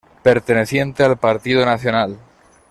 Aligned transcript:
Perteneciente 0.23 1.03
al 1.03 1.17
Partido 1.19 1.63
Nacional. 1.63 2.17